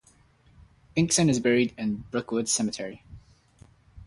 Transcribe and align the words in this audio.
Inkson 0.97 1.29
is 1.29 1.39
buried 1.39 1.75
in 1.77 2.05
Brookwood 2.09 2.49
Cemetery. 2.49 3.03